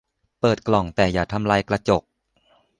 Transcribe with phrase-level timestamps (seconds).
[0.39, 2.03] เปิดกล่องแต่อย่าทำลายกระจก